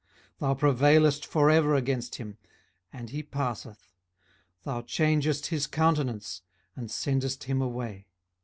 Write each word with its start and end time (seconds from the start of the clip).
18:014:020 0.39 0.39
Thou 0.39 0.53
prevailest 0.55 1.25
for 1.27 1.51
ever 1.51 1.75
against 1.75 2.15
him, 2.15 2.39
and 2.91 3.11
he 3.11 3.21
passeth: 3.21 3.91
thou 4.63 4.81
changest 4.81 5.49
his 5.53 5.67
countenance, 5.67 6.41
and 6.75 6.89
sendest 6.89 7.43
him 7.43 7.61
away. 7.61 8.07